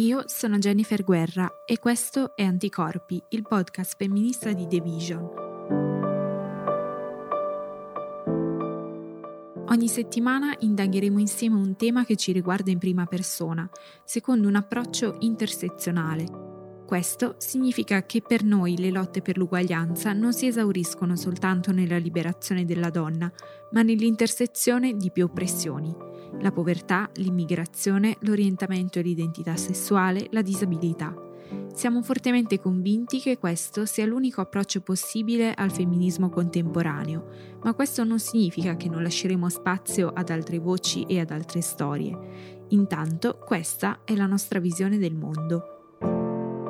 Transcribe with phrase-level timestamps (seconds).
[0.00, 5.28] Io sono Jennifer Guerra e questo è Anticorpi, il podcast femminista di The Vision.
[9.66, 13.68] Ogni settimana indagheremo insieme un tema che ci riguarda in prima persona,
[14.04, 16.84] secondo un approccio intersezionale.
[16.86, 22.64] Questo significa che per noi le lotte per l'uguaglianza non si esauriscono soltanto nella liberazione
[22.64, 23.32] della donna,
[23.72, 26.07] ma nell'intersezione di più oppressioni
[26.40, 31.14] la povertà, l'immigrazione, l'orientamento e l'identità sessuale, la disabilità.
[31.72, 38.18] Siamo fortemente convinti che questo sia l'unico approccio possibile al femminismo contemporaneo, ma questo non
[38.18, 42.66] significa che non lasceremo spazio ad altre voci e ad altre storie.
[42.68, 45.77] Intanto questa è la nostra visione del mondo.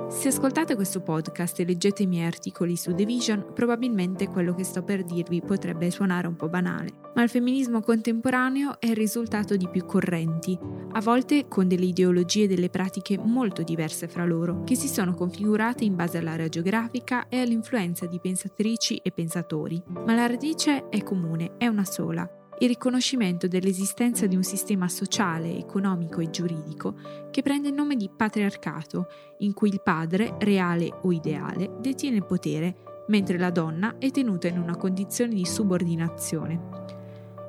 [0.08, 4.64] Se ascoltate questo podcast e leggete i miei articoli su The Vision, probabilmente quello che
[4.64, 9.54] sto per dirvi potrebbe suonare un po' banale, ma il femminismo contemporaneo è il risultato
[9.54, 10.58] di più correnti,
[10.92, 15.12] a volte con delle ideologie e delle pratiche molto diverse fra loro, che si sono
[15.12, 19.80] configurate in base all'area geografica e all'influenza di pensatrici e pensatori.
[19.88, 22.28] Ma la radice è comune, è una sola,
[22.60, 26.96] il riconoscimento dell'esistenza di un sistema sociale, economico e giuridico
[27.30, 29.06] che prende il nome di patriarcato,
[29.38, 34.48] in cui il padre, reale o ideale, detiene il potere, mentre la donna è tenuta
[34.48, 36.76] in una condizione di subordinazione.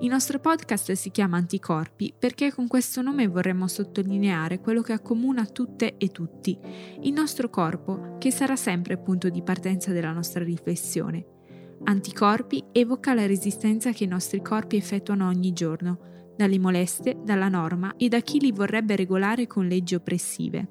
[0.01, 5.45] Il nostro podcast si chiama Anticorpi perché con questo nome vorremmo sottolineare quello che accomuna
[5.45, 6.57] tutte e tutti,
[7.01, 11.37] il nostro corpo, che sarà sempre punto di partenza della nostra riflessione
[11.83, 17.95] Anticorpi evoca la resistenza che i nostri corpi effettuano ogni giorno, dalle molestie, dalla norma
[17.97, 20.67] e da chi li vorrebbe regolare con leggi oppressive.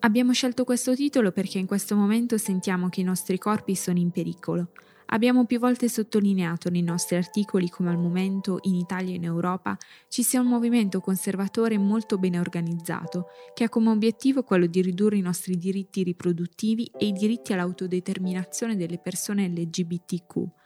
[0.00, 4.10] Abbiamo scelto questo titolo perché in questo momento sentiamo che i nostri corpi sono in
[4.10, 4.70] pericolo,
[5.10, 9.74] Abbiamo più volte sottolineato nei nostri articoli come al momento in Italia e in Europa
[10.08, 15.16] ci sia un movimento conservatore molto ben organizzato, che ha come obiettivo quello di ridurre
[15.16, 20.57] i nostri diritti riproduttivi e i diritti all'autodeterminazione delle persone LGBTQ.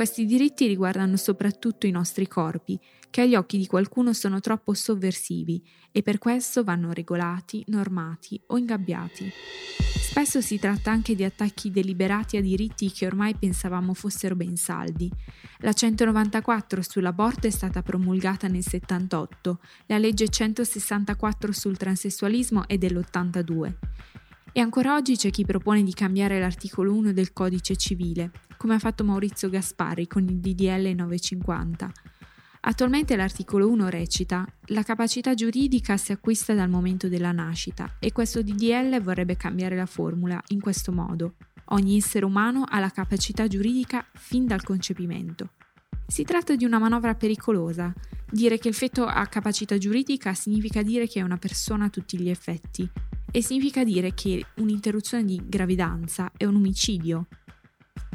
[0.00, 2.80] Questi diritti riguardano soprattutto i nostri corpi,
[3.10, 5.62] che agli occhi di qualcuno sono troppo sovversivi
[5.92, 9.30] e per questo vanno regolati, normati o ingabbiati.
[9.78, 15.12] Spesso si tratta anche di attacchi deliberati a diritti che ormai pensavamo fossero ben saldi.
[15.58, 23.74] La 194 sull'aborto è stata promulgata nel 78, la legge 164 sul transessualismo è dell'82.
[24.52, 28.78] E ancora oggi c'è chi propone di cambiare l'articolo 1 del codice civile, come ha
[28.78, 31.90] fatto Maurizio Gaspari con il DDL 950.
[32.60, 38.42] Attualmente l'articolo 1 recita La capacità giuridica si acquista dal momento della nascita e questo
[38.42, 41.36] DDL vorrebbe cambiare la formula in questo modo.
[41.68, 45.52] Ogni essere umano ha la capacità giuridica fin dal concepimento.
[46.06, 47.90] Si tratta di una manovra pericolosa.
[48.30, 52.18] Dire che il feto ha capacità giuridica significa dire che è una persona a tutti
[52.18, 52.86] gli effetti
[53.30, 57.26] e significa dire che un'interruzione di gravidanza è un omicidio.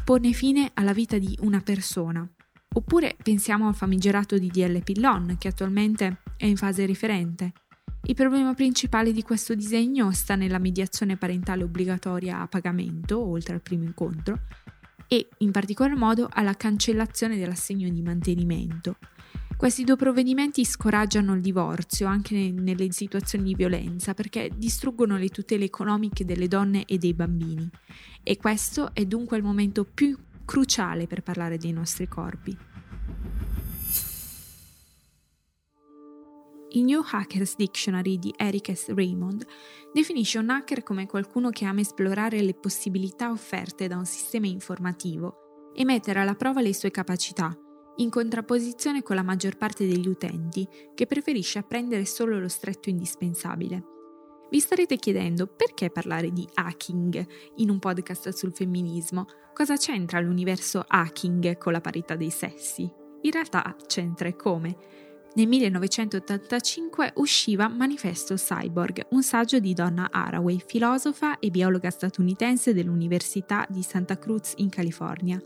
[0.06, 2.30] Pone fine alla vita di una persona,
[2.78, 7.54] Oppure pensiamo al famigerato DDL Pillon, che attualmente è in fase riferente.
[8.04, 13.62] Il problema principale di questo disegno sta nella mediazione parentale obbligatoria a pagamento, oltre al
[13.62, 14.42] primo incontro,
[15.08, 18.98] e in particolar modo alla cancellazione dell'assegno di mantenimento.
[19.56, 25.64] Questi due provvedimenti scoraggiano il divorzio anche nelle situazioni di violenza perché distruggono le tutele
[25.64, 27.70] economiche delle donne e dei bambini
[28.28, 32.58] e questo è dunque il momento più cruciale per parlare dei nostri corpi.
[36.72, 38.94] Il New Hackers Dictionary di Eric S.
[38.94, 39.46] Raymond
[39.94, 45.72] definisce un hacker come qualcuno che ama esplorare le possibilità offerte da un sistema informativo
[45.76, 47.56] e mettere alla prova le sue capacità,
[47.98, 53.95] in contrapposizione con la maggior parte degli utenti, che preferisce apprendere solo lo stretto indispensabile.
[54.50, 57.26] Vi starete chiedendo perché parlare di hacking
[57.56, 59.26] in un podcast sul femminismo?
[59.54, 62.90] Cosa c'entra l'universo hacking con la parità dei sessi?
[63.22, 64.78] In realtà c'entra e come.
[65.34, 73.66] Nel 1985 usciva Manifesto Cyborg, un saggio di Donna Haraway, filosofa e biologa statunitense dell'Università
[73.68, 75.42] di Santa Cruz in California.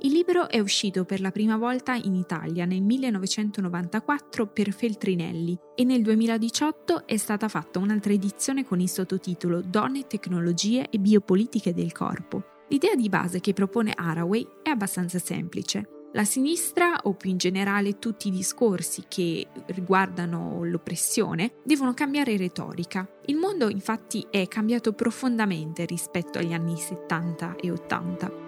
[0.00, 5.84] Il libro è uscito per la prima volta in Italia nel 1994 per Feltrinelli e
[5.84, 11.92] nel 2018 è stata fatta un'altra edizione con il sottotitolo Donne, tecnologie e biopolitiche del
[11.92, 12.42] corpo.
[12.68, 15.88] L'idea di base che propone Haraway è abbastanza semplice.
[16.12, 23.08] La sinistra, o più in generale tutti i discorsi che riguardano l'oppressione, devono cambiare retorica.
[23.26, 28.43] Il mondo infatti è cambiato profondamente rispetto agli anni 70 e 80.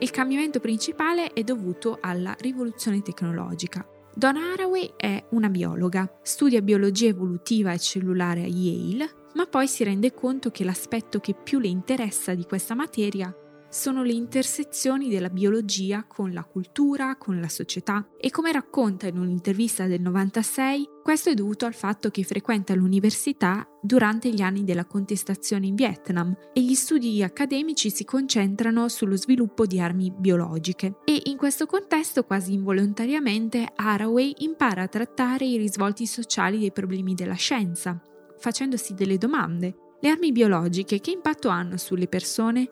[0.00, 3.84] Il cambiamento principale è dovuto alla rivoluzione tecnologica.
[4.14, 9.82] Donna Haraway è una biologa, studia biologia evolutiva e cellulare a Yale, ma poi si
[9.82, 13.34] rende conto che l'aspetto che più le interessa di questa materia
[13.70, 18.06] sono le intersezioni della biologia con la cultura, con la società.
[18.18, 23.66] E come racconta in un'intervista del 96, questo è dovuto al fatto che frequenta l'università
[23.80, 29.66] durante gli anni della contestazione in Vietnam e gli studi accademici si concentrano sullo sviluppo
[29.66, 30.98] di armi biologiche.
[31.04, 37.14] E in questo contesto quasi involontariamente Haraway impara a trattare i risvolti sociali dei problemi
[37.14, 38.00] della scienza,
[38.38, 39.74] facendosi delle domande.
[40.00, 42.68] Le armi biologiche che impatto hanno sulle persone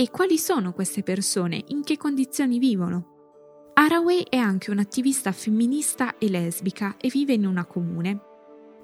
[0.00, 1.64] e quali sono queste persone?
[1.68, 3.72] In che condizioni vivono?
[3.74, 8.20] Haraway è anche un'attivista femminista e lesbica e vive in una comune.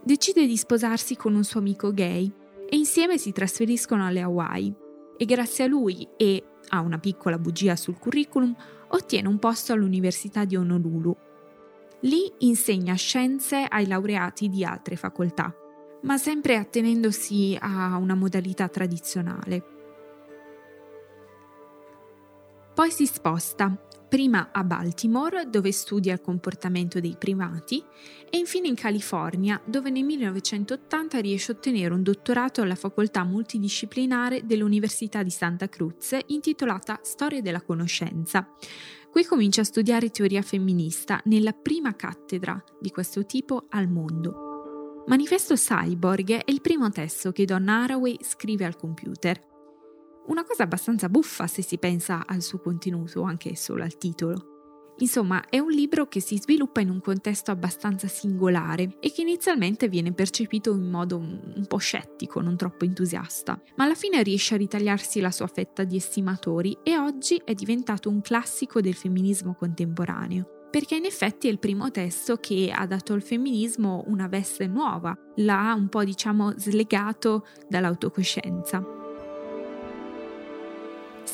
[0.03, 2.29] Decide di sposarsi con un suo amico gay
[2.69, 4.75] e insieme si trasferiscono alle Hawaii
[5.17, 8.53] e grazie a lui e a una piccola bugia sul curriculum
[8.89, 11.17] ottiene un posto all'Università di Honolulu.
[12.01, 15.55] Lì insegna scienze ai laureati di altre facoltà,
[16.03, 19.74] ma sempre attenendosi a una modalità tradizionale.
[22.75, 23.73] Poi si sposta,
[24.09, 27.81] prima a Baltimore, dove studia il comportamento dei primati,
[28.29, 34.45] e infine in California, dove nel 1980 riesce a ottenere un dottorato alla facoltà multidisciplinare
[34.45, 38.45] dell'Università di Santa Cruz, intitolata Storia della conoscenza.
[39.09, 45.05] Qui comincia a studiare teoria femminista nella prima cattedra di questo tipo al mondo.
[45.07, 49.54] Manifesto Cyborg è il primo testo che Donna Haraway scrive al computer.
[50.27, 54.53] Una cosa abbastanza buffa se si pensa al suo contenuto, anche solo al titolo.
[54.99, 59.89] Insomma, è un libro che si sviluppa in un contesto abbastanza singolare e che inizialmente
[59.89, 64.59] viene percepito in modo un po' scettico, non troppo entusiasta, ma alla fine riesce a
[64.59, 70.49] ritagliarsi la sua fetta di estimatori e oggi è diventato un classico del femminismo contemporaneo
[70.75, 75.17] perché in effetti è il primo testo che ha dato al femminismo una veste nuova,
[75.37, 79.04] l'ha un po' diciamo slegato dall'autocoscienza.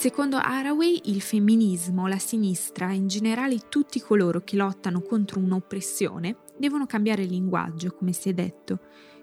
[0.00, 6.36] Secondo Haraway, il femminismo, la sinistra e in generale tutti coloro che lottano contro un'oppressione
[6.56, 8.78] devono cambiare linguaggio, come si è detto.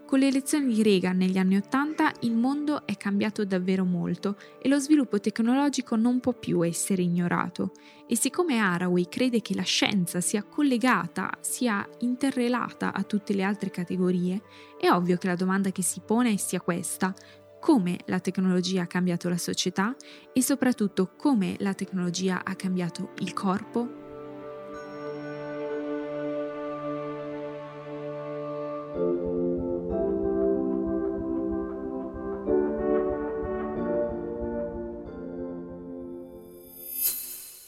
[0.05, 4.69] Con le elezioni di Reagan negli anni Ottanta il mondo è cambiato davvero molto e
[4.69, 7.71] lo sviluppo tecnologico non può più essere ignorato.
[8.05, 13.71] E siccome Haraway crede che la scienza sia collegata, sia interrelata a tutte le altre
[13.71, 14.43] categorie,
[14.79, 17.15] è ovvio che la domanda che si pone sia questa,
[17.67, 19.93] come la tecnologia ha cambiato la società
[20.31, 24.05] e soprattutto come la tecnologia ha cambiato il corpo.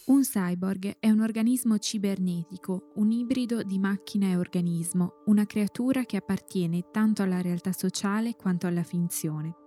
[0.05, 6.15] Un cyborg è un organismo cibernetico, un ibrido di macchina e organismo, una creatura che
[6.15, 9.58] appartiene tanto alla realtà sociale quanto alla finzione.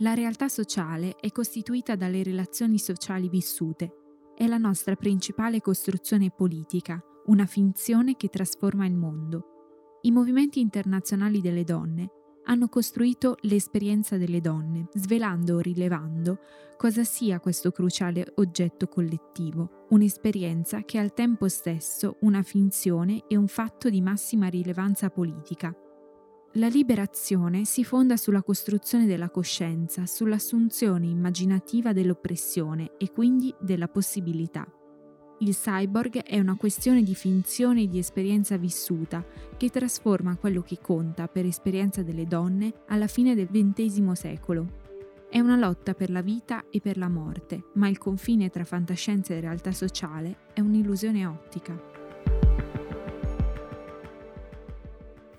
[0.00, 3.94] La realtà sociale è costituita dalle relazioni sociali vissute.
[4.36, 10.00] È la nostra principale costruzione politica, una finzione che trasforma il mondo.
[10.02, 12.10] I movimenti internazionali delle donne
[12.44, 16.40] hanno costruito l'esperienza delle donne, svelando o rilevando
[16.76, 23.36] cosa sia questo cruciale oggetto collettivo, un'esperienza che è al tempo stesso una finzione e
[23.36, 25.74] un fatto di massima rilevanza politica,
[26.52, 34.66] la liberazione si fonda sulla costruzione della coscienza, sull'assunzione immaginativa dell'oppressione e quindi della possibilità.
[35.40, 39.22] Il cyborg è una questione di finzione e di esperienza vissuta
[39.58, 44.84] che trasforma quello che conta per esperienza delle donne alla fine del XX secolo.
[45.28, 49.34] È una lotta per la vita e per la morte, ma il confine tra fantascienza
[49.34, 51.95] e realtà sociale è un'illusione ottica.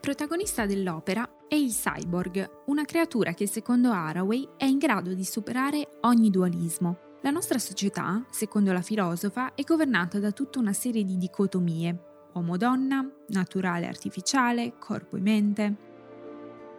[0.07, 5.97] Protagonista dell'opera è il cyborg, una creatura che secondo Haraway è in grado di superare
[6.03, 7.17] ogni dualismo.
[7.23, 13.05] La nostra società, secondo la filosofa, è governata da tutta una serie di dicotomie, uomo-donna,
[13.27, 15.75] naturale-artificiale, corpo e mente.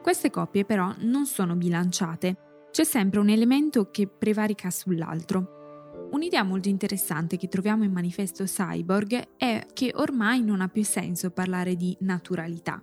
[0.02, 6.08] Queste coppie però non sono bilanciate, c'è sempre un elemento che prevarica sull'altro.
[6.12, 11.30] Un'idea molto interessante che troviamo in Manifesto Cyborg è che ormai non ha più senso
[11.30, 12.82] parlare di naturalità,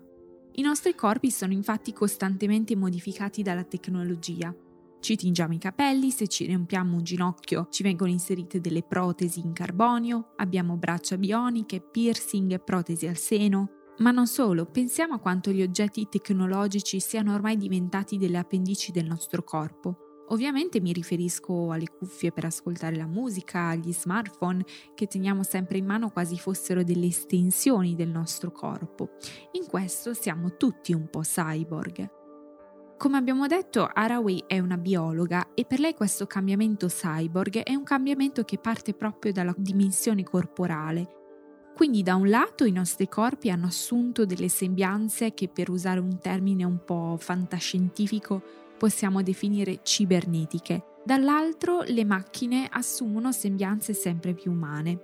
[0.57, 4.55] i nostri corpi sono infatti costantemente modificati dalla tecnologia.
[5.01, 9.51] Ci tingiamo i capelli, se ci riempiamo un ginocchio ci vengono inserite delle protesi in
[9.51, 13.69] carbonio, abbiamo braccia bioniche, piercing, protesi al seno.
[13.97, 19.05] Ma non solo, pensiamo a quanto gli oggetti tecnologici siano ormai diventati delle appendici del
[19.05, 20.04] nostro corpo.
[20.29, 24.65] Ovviamente mi riferisco alle cuffie per ascoltare la musica, agli smartphone
[24.95, 29.11] che teniamo sempre in mano quasi fossero delle estensioni del nostro corpo.
[29.51, 32.09] In questo siamo tutti un po' cyborg.
[32.97, 37.83] Come abbiamo detto, Haraway è una biologa e per lei questo cambiamento cyborg è un
[37.83, 41.23] cambiamento che parte proprio dalla dimensione corporale.
[41.75, 46.19] Quindi da un lato i nostri corpi hanno assunto delle sembianze che per usare un
[46.19, 54.99] termine un po' fantascientifico possiamo definire cibernetiche, dall'altro le macchine assumono sembianze sempre più umane.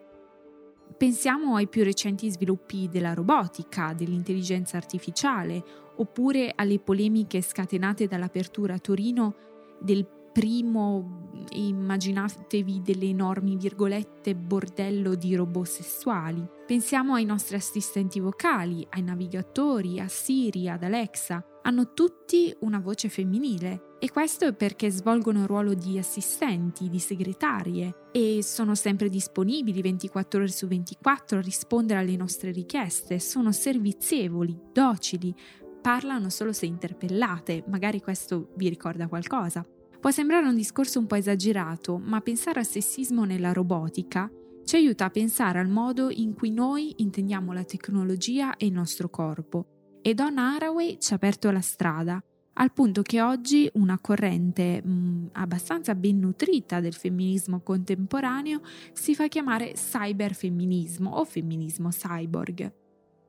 [0.97, 5.63] Pensiamo ai più recenti sviluppi della robotica, dell'intelligenza artificiale,
[5.95, 9.35] oppure alle polemiche scatenate dall'apertura a Torino
[9.79, 16.47] del primo, immaginatevi delle enormi virgolette, bordello di robot sessuali.
[16.65, 21.43] Pensiamo ai nostri assistenti vocali, ai navigatori, a Siri, ad Alexa.
[21.63, 26.97] Hanno tutti una voce femminile e questo è perché svolgono il ruolo di assistenti, di
[26.97, 33.51] segretarie e sono sempre disponibili 24 ore su 24 a rispondere alle nostre richieste, sono
[33.51, 35.35] servizievoli, docili,
[35.81, 39.63] parlano solo se interpellate, magari questo vi ricorda qualcosa.
[39.99, 44.31] Può sembrare un discorso un po' esagerato, ma pensare al sessismo nella robotica
[44.63, 49.09] ci aiuta a pensare al modo in cui noi intendiamo la tecnologia e il nostro
[49.09, 49.80] corpo.
[50.03, 52.21] E Donna Haraway ci ha aperto la strada,
[52.53, 58.61] al punto che oggi una corrente mh, mm, abbastanza ben nutrita del femminismo contemporaneo
[58.93, 62.73] si fa chiamare cyberfemminismo o femminismo cyborg.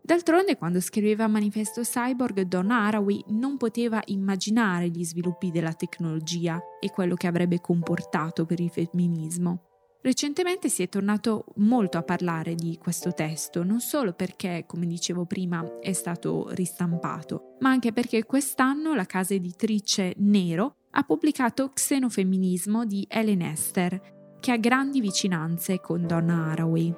[0.00, 6.90] D'altronde, quando scriveva Manifesto Cyborg, Donna Haraway non poteva immaginare gli sviluppi della tecnologia e
[6.90, 9.71] quello che avrebbe comportato per il femminismo.
[10.02, 15.26] Recentemente si è tornato molto a parlare di questo testo, non solo perché, come dicevo
[15.26, 22.84] prima, è stato ristampato, ma anche perché quest'anno la casa editrice Nero ha pubblicato Xenofemminismo
[22.84, 26.94] di Ellen Esther, che ha grandi vicinanze con Donna Haraway.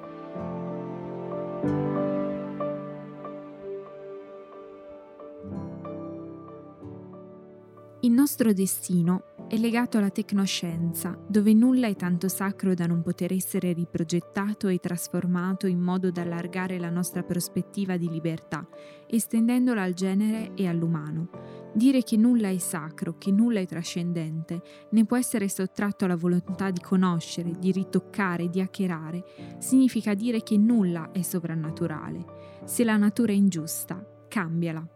[8.01, 13.31] Il nostro destino è legato alla tecnoscienza, dove nulla è tanto sacro da non poter
[13.31, 18.67] essere riprogettato e trasformato in modo da allargare la nostra prospettiva di libertà,
[19.07, 21.29] estendendola al genere e all'umano.
[21.73, 26.71] Dire che nulla è sacro, che nulla è trascendente, ne può essere sottratto alla volontà
[26.71, 29.23] di conoscere, di ritoccare, di hackerare,
[29.59, 32.25] significa dire che nulla è sovrannaturale.
[32.63, 34.94] Se la natura è ingiusta, cambiala.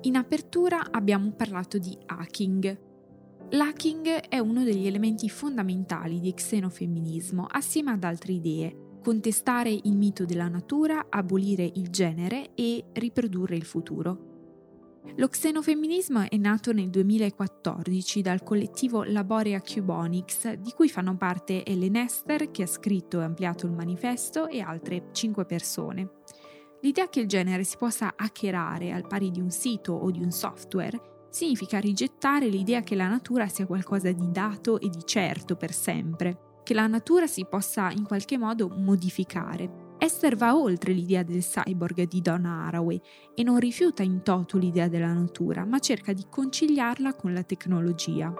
[0.00, 2.90] In apertura abbiamo parlato di hacking.
[3.50, 10.24] L'hacking è uno degli elementi fondamentali di xenofemminismo assieme ad altre idee, contestare il mito
[10.24, 14.30] della natura, abolire il genere e riprodurre il futuro.
[15.16, 21.96] Lo xenofemminismo è nato nel 2014 dal collettivo Laboria Cubonics, di cui fanno parte Ellen
[21.96, 26.21] Esther, che ha scritto e ampliato il manifesto, e altre 5 persone.
[26.82, 30.32] L'idea che il genere si possa hackerare al pari di un sito o di un
[30.32, 35.72] software significa rigettare l'idea che la natura sia qualcosa di dato e di certo per
[35.72, 39.94] sempre, che la natura si possa in qualche modo modificare.
[39.98, 43.00] Esther va oltre l'idea del cyborg di Donna Haraway
[43.36, 48.34] e non rifiuta in toto l'idea della natura, ma cerca di conciliarla con la tecnologia.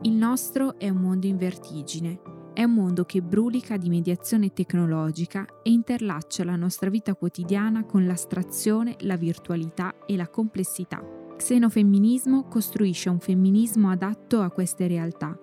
[0.00, 2.20] Il nostro è un mondo in vertigine,
[2.54, 8.06] è un mondo che brulica di mediazione tecnologica e interlaccia la nostra vita quotidiana con
[8.06, 11.02] l'astrazione, la virtualità e la complessità.
[11.36, 15.36] Xenofemminismo costruisce un femminismo adatto a queste realtà,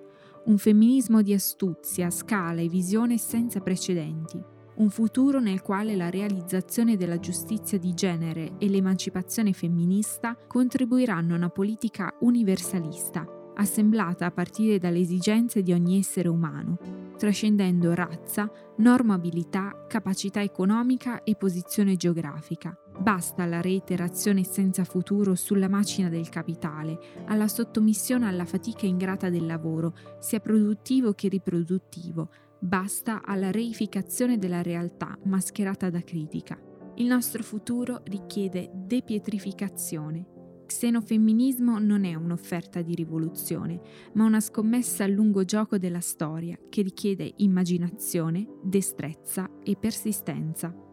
[0.45, 4.41] un femminismo di astuzia, scala e visione senza precedenti,
[4.75, 11.37] un futuro nel quale la realizzazione della giustizia di genere e l'emancipazione femminista contribuiranno a
[11.37, 19.85] una politica universalista assemblata a partire dalle esigenze di ogni essere umano, trascendendo razza, normabilità,
[19.87, 22.75] capacità economica e posizione geografica.
[22.97, 26.97] Basta la reiterazione senza futuro sulla macina del capitale,
[27.27, 32.31] alla sottomissione alla fatica ingrata del lavoro, sia produttivo che riproduttivo.
[32.57, 36.59] Basta alla reificazione della realtà mascherata da critica.
[36.95, 40.25] Il nostro futuro richiede depietrificazione,
[40.71, 43.81] xenofemminismo non è un'offerta di rivoluzione,
[44.13, 50.90] ma una scommessa a lungo gioco della storia che richiede immaginazione, destrezza e persistenza.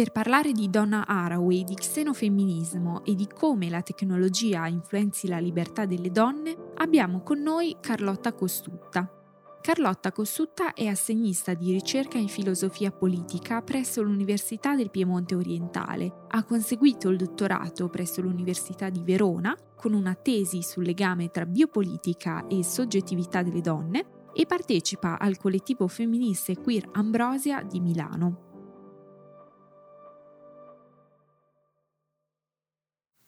[0.00, 5.84] Per parlare di Donna Haraway, di xenofemminismo e di come la tecnologia influenzi la libertà
[5.84, 9.06] delle donne, abbiamo con noi Carlotta Costutta.
[9.60, 16.24] Carlotta Cossutta è assegnista di ricerca in filosofia politica presso l'Università del Piemonte Orientale.
[16.28, 22.46] Ha conseguito il dottorato presso l'Università di Verona con una tesi sul legame tra biopolitica
[22.46, 28.49] e soggettività delle donne e partecipa al collettivo femminista queer Ambrosia di Milano.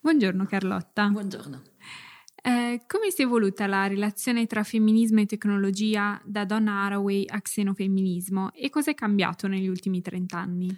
[0.03, 1.07] Buongiorno Carlotta.
[1.07, 1.61] Buongiorno.
[2.43, 7.39] Eh, come si è evoluta la relazione tra femminismo e tecnologia da Donna Haraway a
[7.39, 10.77] xenofemminismo e cosa è cambiato negli ultimi trent'anni?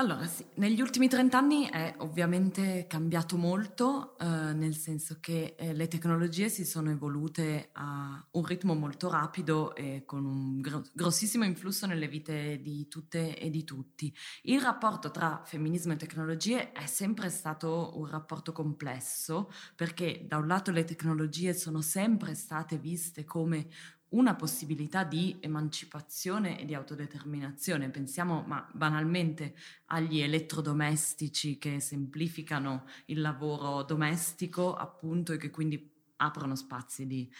[0.00, 5.88] Allora sì, negli ultimi trent'anni è ovviamente cambiato molto, eh, nel senso che eh, le
[5.88, 11.84] tecnologie si sono evolute a un ritmo molto rapido e con un gro- grossissimo influsso
[11.84, 14.10] nelle vite di tutte e di tutti.
[14.44, 20.46] Il rapporto tra femminismo e tecnologie è sempre stato un rapporto complesso, perché da un
[20.46, 23.68] lato le tecnologie sono sempre state viste come
[24.10, 27.90] una possibilità di emancipazione e di autodeterminazione.
[27.90, 29.54] Pensiamo ma banalmente
[29.86, 37.30] agli elettrodomestici che semplificano il lavoro domestico, appunto, e che quindi aprono spazi di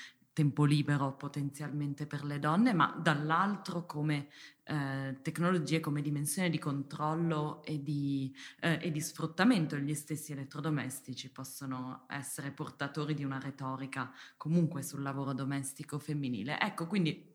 [0.41, 4.29] tempo libero potenzialmente per le donne, ma dall'altro come
[4.65, 9.77] eh, tecnologie, come dimensione di controllo e di, eh, e di sfruttamento.
[9.77, 16.59] Gli stessi elettrodomestici possono essere portatori di una retorica comunque sul lavoro domestico femminile.
[16.59, 17.30] Ecco, quindi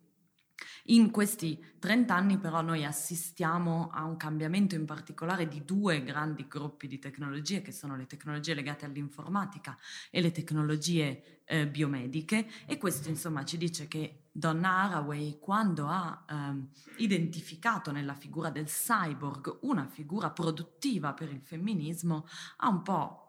[0.85, 6.45] in questi 30 anni però noi assistiamo a un cambiamento in particolare di due grandi
[6.47, 9.77] gruppi di tecnologie che sono le tecnologie legate all'informatica
[10.09, 12.47] e le tecnologie eh, biomediche.
[12.65, 18.65] E questo insomma ci dice che Donna Haraway quando ha ehm, identificato nella figura del
[18.65, 23.21] cyborg una figura produttiva per il femminismo ha un po'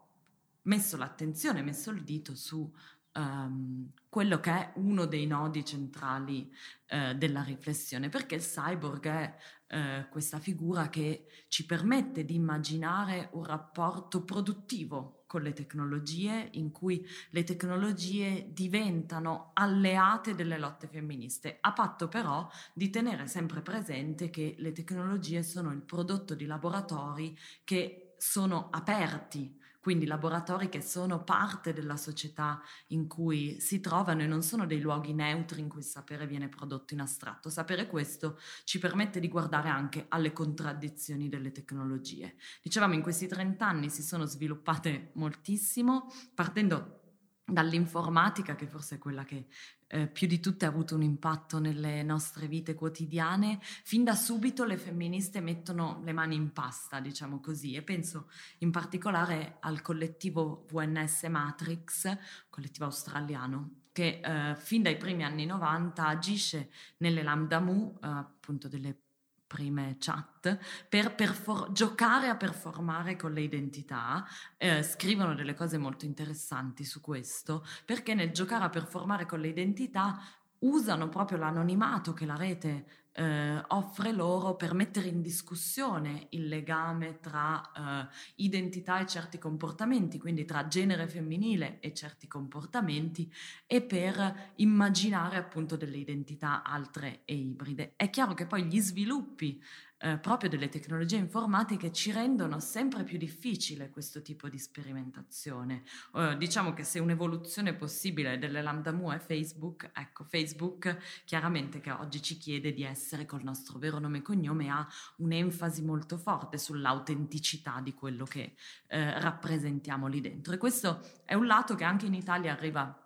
[0.62, 2.70] messo l'attenzione, messo il dito su
[3.16, 6.50] um, quello che è uno dei nodi centrali
[6.90, 9.36] uh, della riflessione, perché il cyborg è
[9.74, 16.70] uh, questa figura che ci permette di immaginare un rapporto produttivo con le tecnologie, in
[16.70, 24.30] cui le tecnologie diventano alleate delle lotte femministe, a patto però di tenere sempre presente
[24.30, 31.22] che le tecnologie sono il prodotto di laboratori che sono aperti quindi laboratori che sono
[31.22, 35.78] parte della società in cui si trovano e non sono dei luoghi neutri in cui
[35.78, 37.50] il sapere viene prodotto in astratto.
[37.50, 42.34] Sapere questo ci permette di guardare anche alle contraddizioni delle tecnologie.
[42.64, 47.05] Dicevamo, in questi 30 anni si sono sviluppate moltissimo, partendo
[47.46, 49.46] dall'informatica, che forse è quella che
[49.86, 54.64] eh, più di tutte ha avuto un impatto nelle nostre vite quotidiane, fin da subito
[54.64, 58.28] le femministe mettono le mani in pasta, diciamo così, e penso
[58.58, 62.18] in particolare al collettivo VNS Matrix,
[62.50, 68.68] collettivo australiano, che eh, fin dai primi anni 90 agisce nelle Lambda Mu, eh, appunto
[68.68, 69.02] delle
[69.46, 76.04] prime chat per perfor- giocare a performare con le identità, eh, scrivono delle cose molto
[76.04, 80.20] interessanti su questo, perché nel giocare a performare con le identità
[80.60, 87.18] usano proprio l'anonimato che la rete eh, offre loro per mettere in discussione il legame
[87.20, 93.32] tra eh, identità e certi comportamenti, quindi tra genere femminile e certi comportamenti
[93.66, 97.94] e per immaginare appunto delle identità altre e ibride.
[97.96, 99.62] È chiaro che poi gli sviluppi
[99.98, 105.84] eh, proprio delle tecnologie informatiche ci rendono sempre più difficile questo tipo di sperimentazione.
[106.14, 111.90] Eh, diciamo che se un'evoluzione possibile delle lambda mu è Facebook, ecco, Facebook chiaramente che
[111.90, 116.58] oggi ci chiede di essere col nostro vero nome e cognome ha un'enfasi molto forte
[116.58, 118.54] sull'autenticità di quello che
[118.88, 120.52] eh, rappresentiamo lì dentro.
[120.52, 123.05] E questo è un lato che anche in Italia arriva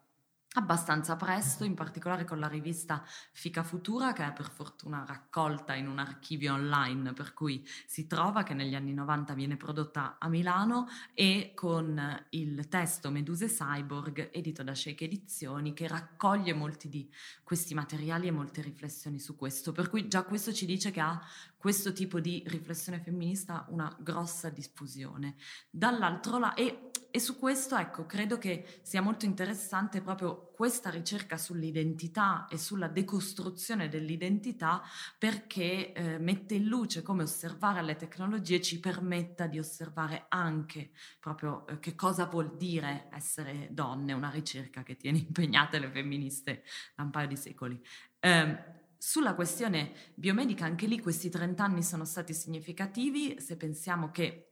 [0.55, 5.87] abbastanza presto, in particolare con la rivista Fica Futura, che è per fortuna raccolta in
[5.87, 10.89] un archivio online, per cui si trova che negli anni 90 viene prodotta a Milano,
[11.15, 17.09] e con il testo Meduse Cyborg, edito da Shake Edizioni, che raccoglie molti di
[17.45, 19.71] questi materiali e molte riflessioni su questo.
[19.71, 21.21] Per cui già questo ci dice che ha
[21.61, 25.35] questo tipo di riflessione femminista una grossa diffusione.
[25.69, 31.37] Dall'altro lato, e, e su questo, ecco, credo che sia molto interessante proprio questa ricerca
[31.37, 34.83] sull'identità e sulla decostruzione dell'identità
[35.19, 41.67] perché eh, mette in luce come osservare le tecnologie ci permetta di osservare anche proprio
[41.67, 46.63] eh, che cosa vuol dire essere donne, una ricerca che tiene impegnate le femministe
[46.97, 47.79] da un paio di secoli.
[48.19, 54.51] Eh, sulla questione biomedica, anche lì questi 30 anni sono stati significativi, se pensiamo che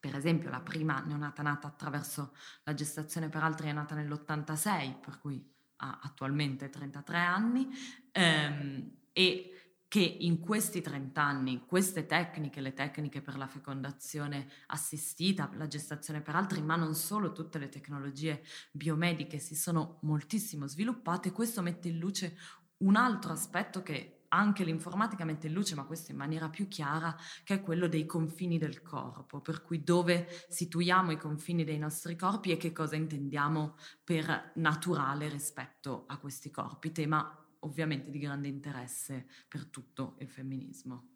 [0.00, 5.18] per esempio la prima neonata nata attraverso la gestazione per altri è nata nell'86, per
[5.20, 7.68] cui ha attualmente 33 anni
[8.12, 9.52] ehm, e
[9.88, 16.22] che in questi 30 anni queste tecniche, le tecniche per la fecondazione assistita, la gestazione
[16.22, 21.88] per altri, ma non solo, tutte le tecnologie biomediche si sono moltissimo sviluppate, questo mette
[21.88, 22.38] in luce
[22.82, 27.14] un altro aspetto che anche l'informatica mette in luce, ma questo in maniera più chiara,
[27.44, 32.16] che è quello dei confini del corpo, per cui dove situiamo i confini dei nostri
[32.16, 38.48] corpi e che cosa intendiamo per naturale rispetto a questi corpi, tema ovviamente di grande
[38.48, 41.08] interesse per tutto il femminismo.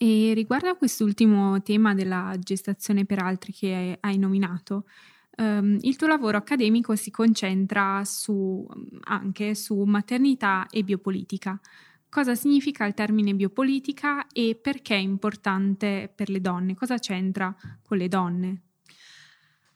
[0.00, 4.86] E riguardo a quest'ultimo tema della gestazione per altri che hai nominato,
[5.38, 8.66] um, il tuo lavoro accademico si concentra su,
[9.04, 11.58] anche su maternità e biopolitica.
[12.10, 16.74] Cosa significa il termine biopolitica e perché è importante per le donne?
[16.74, 18.62] Cosa c'entra con le donne?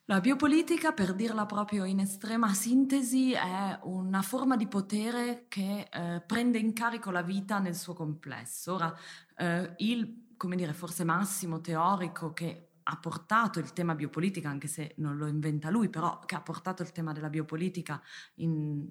[0.06, 6.22] La biopolitica, per dirla proprio in estrema sintesi, è una forma di potere che eh,
[6.26, 8.74] prende in carico la vita nel suo complesso.
[8.74, 8.94] Ora,
[9.36, 14.94] eh, il, come dire, forse massimo teorico che ha portato il tema biopolitica, anche se
[14.98, 18.02] non lo inventa lui, però che ha portato il tema della biopolitica
[18.36, 18.88] in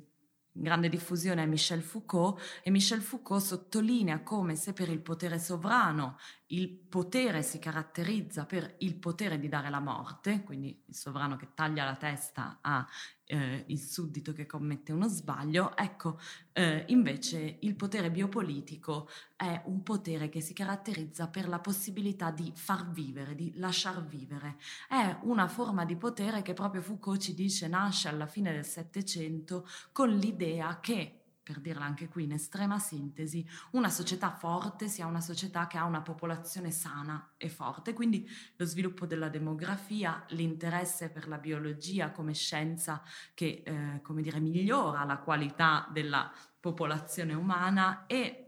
[0.54, 6.18] grande diffusione è Michel Foucault e Michel Foucault sottolinea come se per il potere sovrano
[6.48, 11.54] il potere si caratterizza per il potere di dare la morte, quindi il sovrano che
[11.54, 12.86] taglia la testa a
[13.32, 16.20] eh, il suddito che commette uno sbaglio, ecco,
[16.52, 22.52] eh, invece il potere biopolitico è un potere che si caratterizza per la possibilità di
[22.54, 24.58] far vivere, di lasciar vivere.
[24.90, 29.66] È una forma di potere che proprio Foucault ci dice nasce alla fine del Settecento
[29.94, 31.21] con l'idea che
[31.52, 35.84] per dirla anche qui in estrema sintesi, una società forte sia una società che ha
[35.84, 42.34] una popolazione sana e forte, quindi lo sviluppo della demografia, l'interesse per la biologia come
[42.34, 48.41] scienza che, eh, come dire, migliora la qualità della popolazione umana e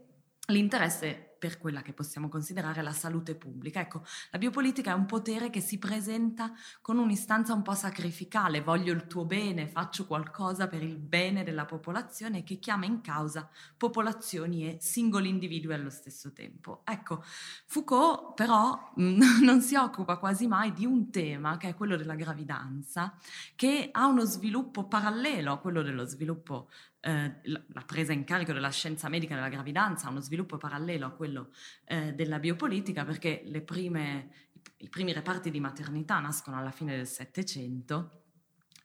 [0.48, 3.78] l'interesse per quella che possiamo considerare la salute pubblica.
[3.78, 8.94] Ecco, la biopolitica è un potere che si presenta con un'istanza un po' sacrificale, voglio
[8.94, 14.66] il tuo bene, faccio qualcosa per il bene della popolazione che chiama in causa popolazioni
[14.66, 16.80] e singoli individui allo stesso tempo.
[16.84, 17.22] Ecco,
[17.66, 23.18] Foucault però non si occupa quasi mai di un tema che è quello della gravidanza,
[23.54, 26.68] che ha uno sviluppo parallelo a quello dello sviluppo
[27.04, 31.50] eh, la presa in carico della scienza medica della gravidanza, uno sviluppo parallelo a quello
[31.84, 34.30] eh, della biopolitica, perché prime,
[34.78, 38.22] i primi reparti di maternità nascono alla fine del Settecento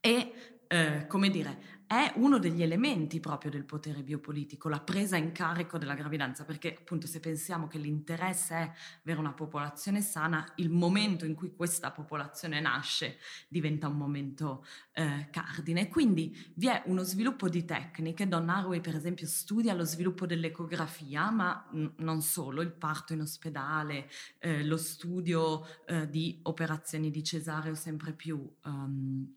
[0.02, 5.32] e, eh, come dire, è uno degli elementi proprio del potere biopolitico, la presa in
[5.32, 10.70] carico della gravidanza, perché appunto se pensiamo che l'interesse è avere una popolazione sana, il
[10.70, 15.88] momento in cui questa popolazione nasce diventa un momento eh, cardine.
[15.88, 21.32] Quindi vi è uno sviluppo di tecniche, Donna Haraway per esempio studia lo sviluppo dell'ecografia,
[21.32, 27.24] ma n- non solo, il parto in ospedale, eh, lo studio eh, di operazioni di
[27.24, 28.48] cesareo sempre più...
[28.66, 29.34] Um,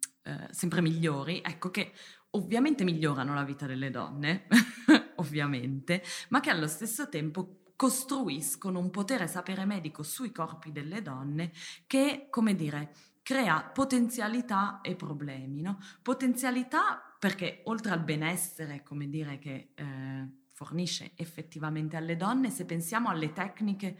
[0.50, 1.92] sempre migliori, ecco che
[2.30, 4.46] ovviamente migliorano la vita delle donne,
[5.16, 11.50] ovviamente, ma che allo stesso tempo costruiscono un potere sapere medico sui corpi delle donne
[11.86, 15.62] che, come dire, crea potenzialità e problemi.
[15.62, 15.78] No?
[16.00, 23.08] Potenzialità perché oltre al benessere, come dire, che eh, fornisce effettivamente alle donne, se pensiamo
[23.08, 23.98] alle tecniche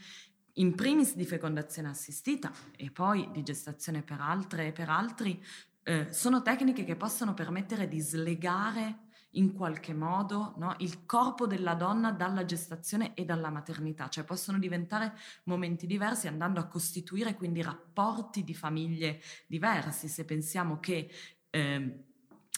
[0.56, 5.42] in primis di fecondazione assistita e poi di gestazione per altre e per altri,
[5.84, 11.74] eh, sono tecniche che possono permettere di slegare in qualche modo no, il corpo della
[11.74, 15.14] donna dalla gestazione e dalla maternità, cioè possono diventare
[15.44, 20.08] momenti diversi andando a costituire quindi rapporti di famiglie diversi.
[20.08, 21.10] Se pensiamo che
[21.50, 22.04] eh,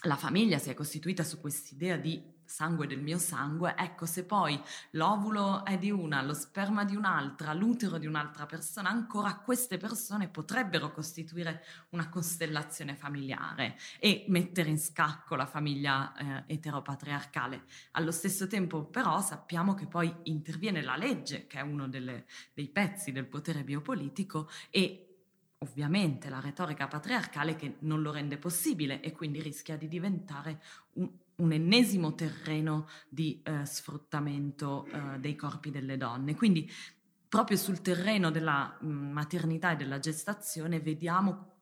[0.02, 4.60] la famiglia si è costituita su quest'idea di sangue del mio sangue, ecco se poi
[4.92, 10.28] l'ovulo è di una, lo sperma di un'altra, l'utero di un'altra persona, ancora queste persone
[10.28, 17.64] potrebbero costituire una costellazione familiare e mettere in scacco la famiglia eh, eteropatriarcale.
[17.92, 22.68] Allo stesso tempo però sappiamo che poi interviene la legge, che è uno delle, dei
[22.68, 25.08] pezzi del potere biopolitico e
[25.58, 30.62] ovviamente la retorica patriarcale che non lo rende possibile e quindi rischia di diventare
[30.92, 36.34] un, un ennesimo terreno di eh, sfruttamento eh, dei corpi delle donne.
[36.34, 36.70] Quindi
[37.28, 41.52] proprio sul terreno della mh, maternità e della gestazione vediamo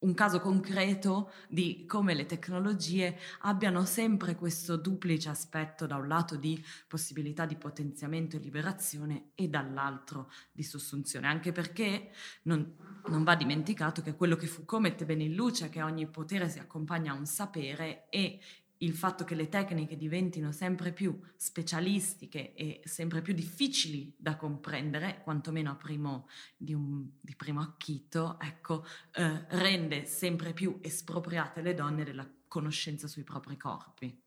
[0.00, 6.36] un caso concreto di come le tecnologie abbiano sempre questo duplice aspetto, da un lato
[6.36, 12.10] di possibilità di potenziamento e liberazione e dall'altro di sussunzione, anche perché
[12.42, 12.76] non,
[13.06, 16.48] non va dimenticato che quello che Foucault mette bene in luce è che ogni potere
[16.48, 18.38] si accompagna a un sapere e
[18.78, 25.20] il fatto che le tecniche diventino sempre più specialistiche e sempre più difficili da comprendere,
[25.22, 31.74] quantomeno a primo, di, un, di primo acchito, ecco, eh, rende sempre più espropriate le
[31.74, 34.22] donne della conoscenza sui propri corpi.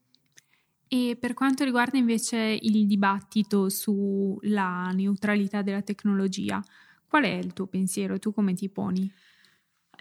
[0.88, 6.62] E per quanto riguarda invece il dibattito sulla neutralità della tecnologia,
[7.08, 8.20] qual è il tuo pensiero?
[8.20, 9.10] Tu come ti poni?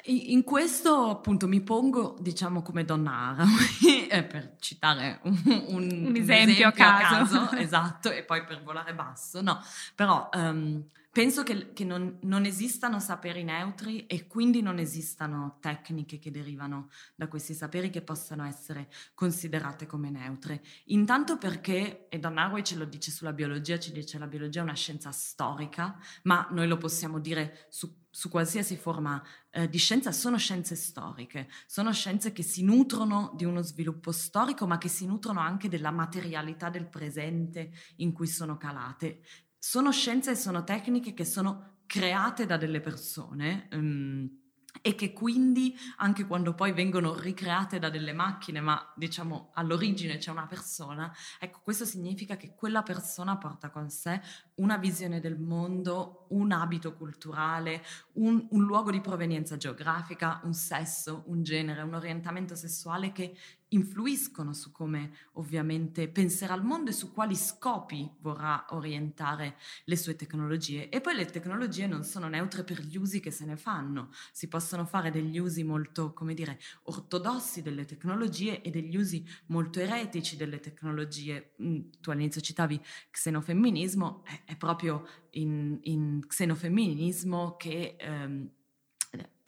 [0.05, 3.45] In questo appunto mi pongo, diciamo, come donna ara,
[4.11, 7.15] eh, per citare un, un, un esempio, esempio, a caso.
[7.15, 7.57] a caso.
[7.57, 9.63] esatto, e poi per volare basso, no,
[9.95, 16.19] però um, penso che, che non, non, esistano saperi neutri e quindi non esistano tecniche
[16.19, 20.63] che derivano da questi saperi che possano essere considerate come neutre.
[20.87, 24.61] Intanto perché, e Don Haraway ce lo dice sulla biologia, ci dice che la biologia
[24.61, 29.79] è una scienza storica, ma noi lo possiamo dire su su qualsiasi forma eh, di
[29.79, 34.89] scienza sono scienze storiche, sono scienze che si nutrono di uno sviluppo storico, ma che
[34.89, 39.21] si nutrono anche della materialità del presente in cui sono calate.
[39.63, 43.69] Sono scienze e sono tecniche che sono create da delle persone.
[43.73, 44.41] Um,
[44.83, 50.31] e che quindi anche quando poi vengono ricreate da delle macchine, ma diciamo all'origine c'è
[50.31, 54.21] una persona, ecco questo significa che quella persona porta con sé
[54.55, 57.83] una visione del mondo, un abito culturale,
[58.15, 63.37] un, un luogo di provenienza geografica, un sesso, un genere, un orientamento sessuale che
[63.71, 70.17] influiscono su come ovviamente penserà al mondo e su quali scopi vorrà orientare le sue
[70.17, 70.89] tecnologie.
[70.89, 74.49] E poi le tecnologie non sono neutre per gli usi che se ne fanno, si
[74.49, 80.37] possono fare degli usi molto, come dire, ortodossi delle tecnologie e degli usi molto eretici
[80.37, 81.55] delle tecnologie.
[81.63, 82.81] Mm, tu all'inizio citavi
[83.11, 87.97] xenofemminismo, è, proprio in, in, xenofemminismo che...
[87.99, 88.51] Ehm,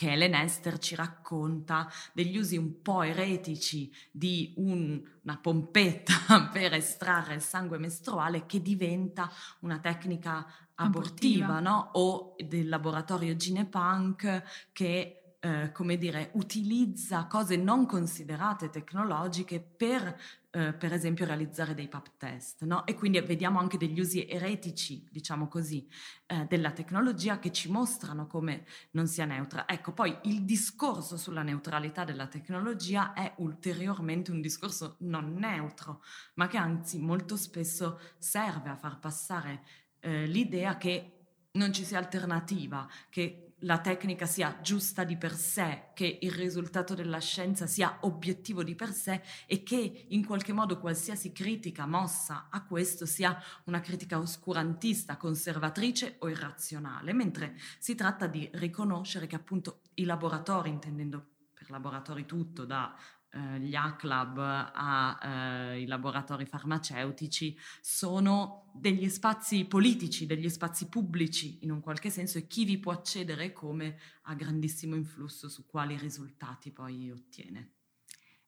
[0.03, 6.75] che Helen Esther ci racconta degli usi un po' eretici di un, una pompetta per
[6.75, 11.61] estrarre il sangue mestruale che diventa una tecnica abortiva, abortiva.
[11.61, 11.91] No?
[11.93, 20.17] o del laboratorio Ginepunk che eh, come dire, utilizza cose non considerate tecnologiche per,
[20.51, 22.63] eh, per esempio, realizzare dei pap test.
[22.63, 22.87] No?
[22.87, 25.89] E quindi vediamo anche degli usi eretici, diciamo così,
[26.27, 29.67] eh, della tecnologia che ci mostrano come non sia neutra.
[29.67, 36.47] Ecco, poi il discorso sulla neutralità della tecnologia è ulteriormente un discorso non neutro, ma
[36.47, 39.65] che anzi molto spesso serve a far passare
[39.99, 41.17] eh, l'idea che
[41.55, 46.95] non ci sia alternativa, che la tecnica sia giusta di per sé, che il risultato
[46.95, 52.49] della scienza sia obiettivo di per sé e che in qualche modo qualsiasi critica mossa
[52.51, 59.37] a questo sia una critica oscurantista, conservatrice o irrazionale, mentre si tratta di riconoscere che
[59.37, 62.95] appunto i laboratori, intendendo per laboratori tutto, da
[63.35, 71.71] eh, gli A-Club ai eh, laboratori farmaceutici sono degli spazi politici, degli spazi pubblici in
[71.71, 76.71] un qualche senso e chi vi può accedere come ha grandissimo influsso su quali risultati
[76.71, 77.71] poi ottiene.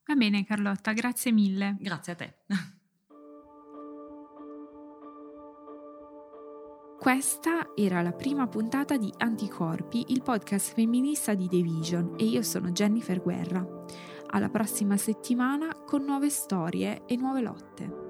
[0.05, 1.77] Va bene Carlotta, grazie mille.
[1.79, 2.35] Grazie a te.
[6.99, 12.41] Questa era la prima puntata di Anticorpi, il podcast femminista di The Vision e io
[12.41, 13.63] sono Jennifer Guerra.
[14.27, 18.04] Alla prossima settimana con nuove storie e nuove lotte.